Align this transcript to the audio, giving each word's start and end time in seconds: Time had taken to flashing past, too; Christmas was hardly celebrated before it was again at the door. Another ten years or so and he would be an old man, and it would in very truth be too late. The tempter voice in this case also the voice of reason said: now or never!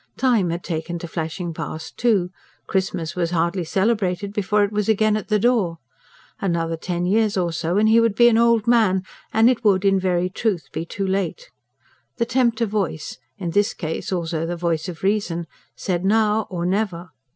Time 0.17 0.49
had 0.49 0.63
taken 0.63 0.97
to 0.97 1.07
flashing 1.07 1.53
past, 1.53 1.95
too; 1.95 2.31
Christmas 2.65 3.15
was 3.15 3.29
hardly 3.29 3.63
celebrated 3.63 4.33
before 4.33 4.63
it 4.63 4.71
was 4.71 4.89
again 4.89 5.15
at 5.15 5.27
the 5.27 5.37
door. 5.37 5.77
Another 6.39 6.75
ten 6.75 7.05
years 7.05 7.37
or 7.37 7.51
so 7.53 7.77
and 7.77 7.87
he 7.87 7.99
would 7.99 8.15
be 8.15 8.27
an 8.27 8.35
old 8.35 8.65
man, 8.65 9.03
and 9.31 9.47
it 9.47 9.63
would 9.63 9.85
in 9.85 9.99
very 9.99 10.27
truth 10.27 10.69
be 10.73 10.87
too 10.87 11.05
late. 11.05 11.51
The 12.17 12.25
tempter 12.25 12.65
voice 12.65 13.19
in 13.37 13.51
this 13.51 13.75
case 13.75 14.11
also 14.11 14.43
the 14.47 14.57
voice 14.57 14.89
of 14.89 15.03
reason 15.03 15.45
said: 15.75 16.03
now 16.03 16.47
or 16.49 16.65
never! 16.65 17.11